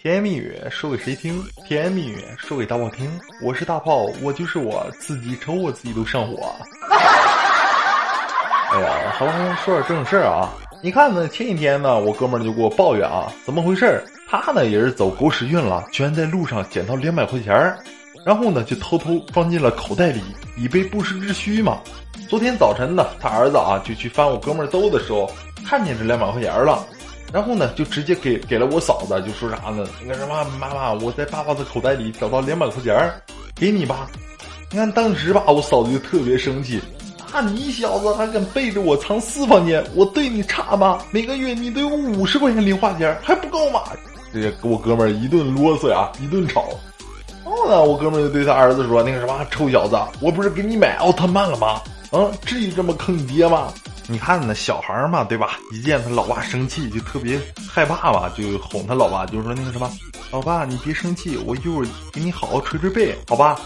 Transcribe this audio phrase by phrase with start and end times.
[0.00, 1.44] 甜言蜜语说给谁听？
[1.66, 3.10] 甜言蜜语说给大炮听。
[3.42, 6.54] 我是大炮，我就是我自己瞅我自己都上火。
[8.70, 10.54] 哎呀，好了，说点正事儿啊。
[10.84, 14.04] 你看呢，前几天呢，我哥们儿就给我抱怨啊，怎么回事儿？
[14.28, 17.76] 他呢也是走狗屎运了，居然在路上捡到两百块钱儿，
[18.24, 20.22] 然后呢就偷偷放进了口袋里，
[20.56, 21.80] 以备不时之需嘛。
[22.28, 25.28] 昨天早晨呢，他儿子啊就去翻我哥们儿兜的时候，
[25.66, 26.86] 看见这两百块钱了。
[27.32, 29.86] 然后呢，就直接给给了我嫂子，就说啥呢？
[30.02, 33.20] 那个什么，妈妈，我在爸爸的口袋里找到两百块钱儿，
[33.54, 34.08] 给你吧。
[34.70, 36.80] 你看当时吧，我嫂子就特别生气，
[37.32, 39.84] 啊，你小子还敢背着我藏私房钱？
[39.94, 40.98] 我对你差吗？
[41.10, 43.82] 每个月你都有五十块钱零花钱，还不够吗？
[44.32, 46.68] 这给我哥们儿一顿啰嗦呀，一顿吵。
[47.44, 51.80] 然后呢，我哥们儿就对他儿子说：“那个什么，臭小子，我不是给你买奥特曼了吗？
[52.10, 53.72] 啊，至于这么坑你爹吗？”
[54.10, 55.58] 你看那小孩嘛，对吧？
[55.70, 57.38] 一见他老爸生气，就特别
[57.70, 59.90] 害怕嘛，就哄他老爸，就说那个什么，
[60.30, 63.60] 老爸你别生气，我一会儿给你好好捶捶背，好吧？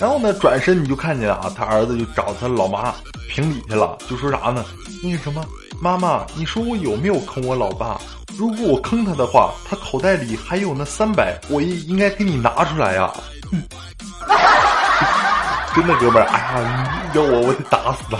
[0.00, 2.92] 然后呢，转身你就看见啊，他儿子就找他老妈
[3.28, 4.64] 评理去了，就说啥呢？
[5.00, 5.46] 那个什么，
[5.80, 8.00] 妈妈，你说我有没有坑我老爸？
[8.36, 13.12] 如果我坑他的话，他口袋里还有那三百，我也应该给你拿出来呀。
[13.48, 13.62] 哼
[15.76, 18.18] 真的哥们儿，哎呀，要我我得打死他。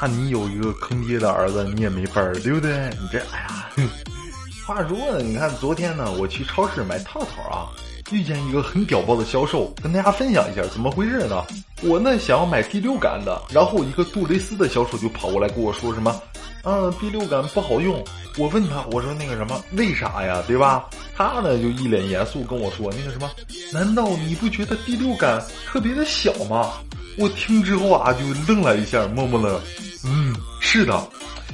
[0.00, 2.90] 那你有一个坑爹的儿子，你也没法儿，对不对？
[3.00, 3.68] 你这，哎呀，
[4.66, 7.70] 话说呢，你看昨天呢，我去超市买套套啊，
[8.10, 11.44] 遇见一个很屌爆的销售，跟大家分享一下怎么回事呢？
[11.82, 16.20] 我呢想要买第六感的，然后一个杜蕾斯的销售就跑过来跟我说什么，
[16.64, 18.02] 嗯，第六感不好用。
[18.38, 20.42] 我问他，我说那个什么，为啥呀？
[20.46, 20.84] 对吧？
[21.16, 23.30] 他呢就一脸严肃跟我说，那个什么，
[23.72, 26.72] 难道你不觉得第六感特别的小吗？
[27.18, 28.20] 我听之后啊，就
[28.52, 29.60] 愣了一下，默默的，
[30.04, 31.02] 嗯，是的，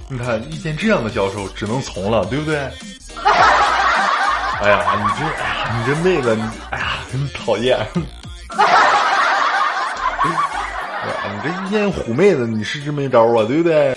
[0.09, 2.59] 你看遇见这样的销售，只能从了，对不对？
[4.63, 7.79] 哎呀，你这，哎呀，你这妹子，你，哎呀，真讨厌。
[8.51, 8.65] 哎
[11.09, 13.97] 呀，你这遇见虎妹子，你是真没招啊，对不对？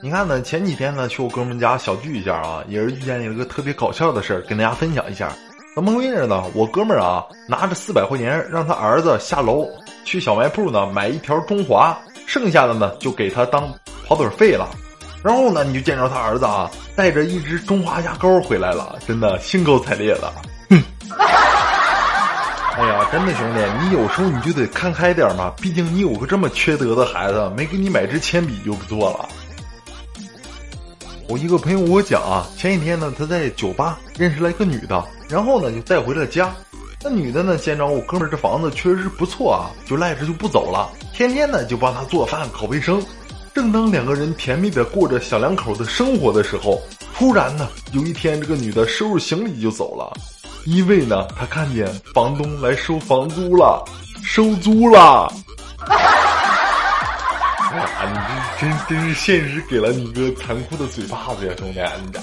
[0.00, 5.32] 你看呢，前几天呢，去我哥们家小聚一下啊，也是遇见一个特别搞笑的事儿，跟大家分享一下。
[5.78, 6.42] 怎么回事呢？
[6.54, 9.64] 我哥们儿啊，拿着四百块钱让他儿子下楼。
[10.04, 11.96] 去小卖铺呢买一条中华，
[12.26, 13.72] 剩下的呢就给他当
[14.04, 14.68] 跑腿费了。
[15.22, 20.32] 然后呢，你就见着他儿子啊带着一支中华牙膏回来了，真的兴高采烈的。
[20.68, 20.82] 哼！
[22.76, 29.28] 哎呀，真的兄弟，你有时候你就得看开点嘛，毕竟你有个这么缺德的孩子，没给你买支铅笔就不错了。
[31.28, 36.52] 我一个朋友我讲啊，前几天呢他在酒吧认识了一个女的，然后呢就带回了家。
[37.00, 37.56] 那女的呢？
[37.56, 43.00] 见着我哥们儿这房子确实是不错啊，就赖着就不走了，天天呢就帮他做饭、搞卫生。
[43.54, 46.80] 正当两个人甜蜜的过着小两口的生活的时候，
[47.14, 50.12] 突然呢，有一天这个女的收拾行李就走了，
[50.64, 53.84] 因为呢，她看见房东来收房租了，
[54.24, 55.32] 收租了。
[57.70, 58.18] 哎呀，你
[58.60, 61.78] 这真真是现实给了你一个残酷的嘴巴子呀，兄弟！
[62.04, 62.18] 你这，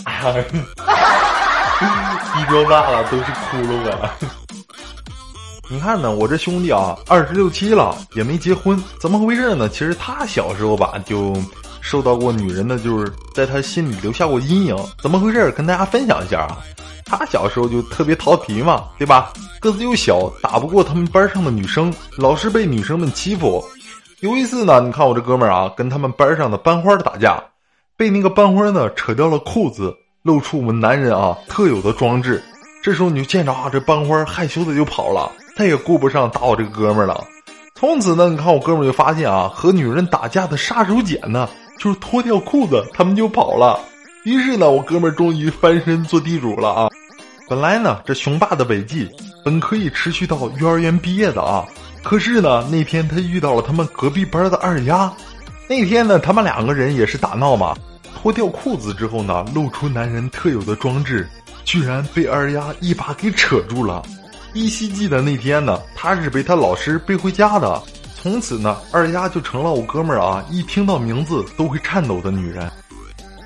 [1.79, 4.15] 哎呀，地装大了都是窟窿啊！
[5.69, 9.67] 你看呢，我这兄弟啊，二十六七了也没结婚，怎么回事呢？
[9.67, 11.33] 其实他小时候吧，就
[11.81, 14.77] 受到过女人的，就是在他心里留下过阴影。
[15.01, 15.51] 怎么回事？
[15.51, 16.59] 跟大家分享一下啊。
[17.03, 19.33] 他小时候就特别调皮嘛，对吧？
[19.59, 23.63] 个子又小，打不过他们班上的女生，老是被女生们欺负。
[24.21, 27.43] 有一次呢，你看我这哥们儿啊，跟他们班上的班花打架，
[27.97, 32.43] 被那个班花呢扯掉了裤子，露出我们男人啊特有的装置。
[32.81, 35.31] 这时候你就见着啊，这班花害羞的就跑了。
[35.55, 37.23] 再也顾不上打我这个哥们儿了。
[37.75, 41.47] 从此呢，你看我哥们儿就发现啊，和女人打架的杀手锏呢，
[41.77, 43.79] 就是脱掉裤子，他们就跑了。
[44.23, 46.89] 于是呢，我哥们儿终于翻身做地主了啊。
[47.47, 49.07] 本来呢，这雄霸的伟绩
[49.43, 51.63] 本可以持续到幼儿园毕业的啊。
[52.01, 55.13] 可是呢，那天他遇到了他们隔壁班的二丫。
[55.67, 57.75] 那天呢，他们两个人也是打闹嘛，
[58.25, 61.29] 脱掉裤子之后呢，露出男人特有的装置，
[61.63, 64.01] 居然被二丫一把给扯住了。
[64.55, 67.79] 依稀记得那天呢，他是被他老师背回家的。
[68.15, 72.67] 从此呢，二丫就成了我哥们儿啊，一听到名字都会颤抖的女人。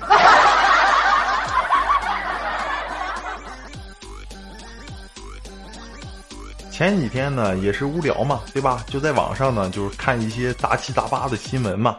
[6.72, 8.82] 前几天呢，也是无聊嘛，对吧？
[8.88, 11.98] 就在网上呢，就是看一些杂七杂八的新闻嘛，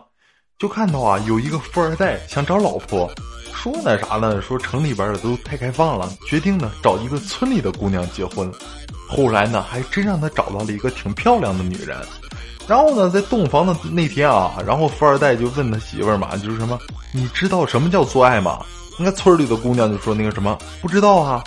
[0.61, 3.11] 就看到啊，有一个富二代想找老婆，
[3.51, 4.39] 说那啥呢？
[4.43, 8.51] 说城里边的都太开放了，决定呢找一个村里的姑娘结婚。
[9.09, 11.97] 后来呢，还真让他找到了一个挺漂亮的女人，
[12.67, 16.77] 然后呢，在洞房的那天啊，然后富二代就问他媳妇儿嘛，就是什么，
[17.11, 18.63] 你知道什么叫做爱吗？
[18.99, 21.43] 那村里的姑娘就说那个什么不知道啊。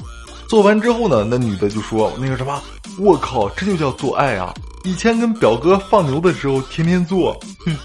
[0.49, 2.61] 做完之后呢，那女的就说那个什么，
[2.99, 4.53] 我靠，这就叫做爱啊！
[4.83, 7.33] 以前跟表哥放牛的时候，天天做。
[7.65, 7.77] 哼。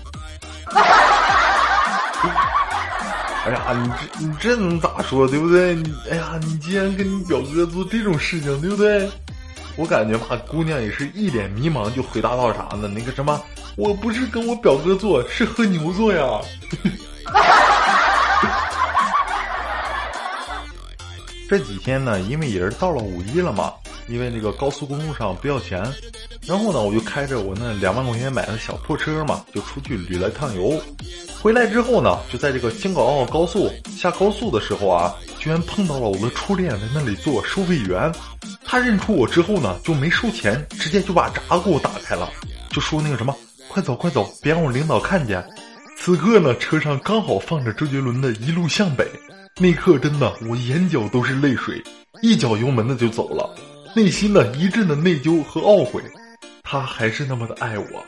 [3.49, 5.73] 哎呀，你这你这能咋说，对不对？
[5.73, 9.09] 你哎呀，你竟然跟你表哥做这种事情，对不对？
[9.75, 12.87] 我感觉吧，姑娘也是一脸迷茫，就回答到啥呢？
[12.87, 13.41] 那个什么，
[13.75, 16.39] 我不是跟我表哥做，是和牛做呀。
[21.49, 23.73] 这几天呢，因为也是到了五一了嘛，
[24.07, 25.81] 因为那个高速公路上不要钱，
[26.45, 30.79] 然后呢，我就开着我那两万块钱买的小破车嘛，就出去旅了趟游。
[31.41, 38.11] 回来之后呢，就在这个京港澳高速下高速的时候啊，居然碰到了我的初恋在那里做收费员。
[38.65, 42.29] 他认出我之后呢，就没收钱，直接就把闸给我打开了，
[42.69, 43.33] 就说那个什么，
[43.69, 45.41] 快走快走，别让我领导看见。
[45.97, 49.07] 此刻呢，车上刚好放着周杰伦的一路向北。
[49.61, 51.81] 那刻真的，我眼角都是泪水，
[52.21, 53.49] 一脚油门的就走了，
[53.95, 56.03] 内心呢一阵的内疚和懊悔。
[56.63, 58.05] 他还是那么的爱我，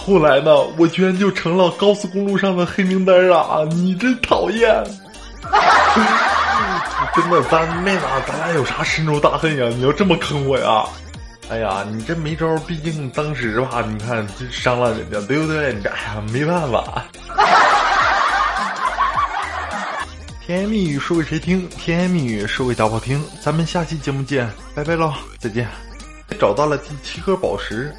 [0.00, 3.58] 后来呢，我居然就成了高速公路上的黑名单啊！
[3.70, 4.82] 你真讨厌，
[7.14, 9.68] 真的，咱妹子，咱俩有啥深仇大恨呀？
[9.76, 10.84] 你要这么坑我呀？
[11.50, 15.74] 哎呀，你这没招，毕竟当时吧，你看这伤了人家，对不对？
[15.74, 17.04] 你这哎呀，没办法。
[20.46, 21.68] 甜言蜜语说给谁听？
[21.68, 23.22] 甜言蜜语说给大炮听。
[23.42, 25.68] 咱们下期节目见，拜拜喽，再见。
[26.38, 27.94] 找到了第七颗宝石，